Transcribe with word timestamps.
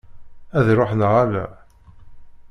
Ad 0.57 0.65
iruḥ 0.73 0.91
neɣ 0.95 1.11
ala? 1.23 1.45